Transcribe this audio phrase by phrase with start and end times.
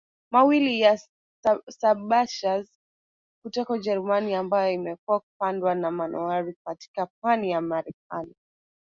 [0.31, 0.99] mawili ya
[1.69, 2.69] saboteurs
[3.43, 8.33] kutoka Ujerumani ambayo imekuwa kupandwa na manowari katika pwani ya Marekani